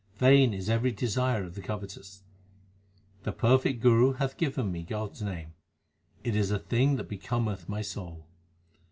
[0.17, 2.23] Vain is every desire of the covetous.
[3.21, 5.53] The perfect Guru hath given me God s name;
[6.23, 8.25] it is a thing that becometh my soul.